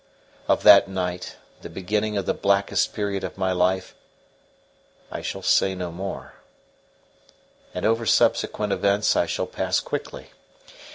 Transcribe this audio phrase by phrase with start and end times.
[0.47, 3.93] Of that night, the beginning of the blackest period of my life,
[5.11, 6.33] I shall say no more;
[7.75, 10.31] and over subsequent events I shall pass quickly.